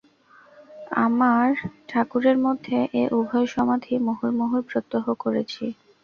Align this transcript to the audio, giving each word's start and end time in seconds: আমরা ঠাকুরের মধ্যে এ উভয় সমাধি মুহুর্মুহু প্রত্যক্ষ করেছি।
আমরা 1.03 1.31
ঠাকুরের 1.89 2.37
মধ্যে 2.45 2.77
এ 2.93 3.13
উভয় 3.17 3.47
সমাধি 3.55 3.93
মুহুর্মুহু 4.07 4.57
প্রত্যক্ষ 4.69 5.07
করেছি। 5.23 5.63